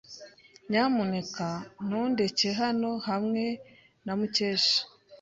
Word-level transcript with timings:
Nyamuneka 0.69 1.47
ntundeke 1.85 2.49
hano 2.61 2.89
hamwe 3.07 3.43
na 4.05 4.13
Mukesha. 4.19 4.79